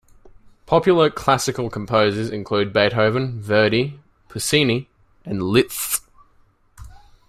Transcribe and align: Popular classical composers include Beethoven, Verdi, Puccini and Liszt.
Popular 0.65 1.11
classical 1.11 1.69
composers 1.69 2.31
include 2.31 2.73
Beethoven, 2.73 3.39
Verdi, 3.39 3.99
Puccini 4.29 4.89
and 5.25 5.43
Liszt. 5.43 6.01